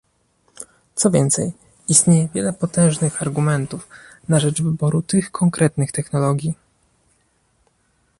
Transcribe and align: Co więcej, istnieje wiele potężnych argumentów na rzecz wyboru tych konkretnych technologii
Co 0.95 1.11
więcej, 1.11 1.53
istnieje 1.87 2.27
wiele 2.33 2.53
potężnych 2.53 3.21
argumentów 3.21 3.87
na 4.29 4.39
rzecz 4.39 4.61
wyboru 4.61 5.01
tych 5.01 5.31
konkretnych 5.31 5.91
technologii 5.91 6.53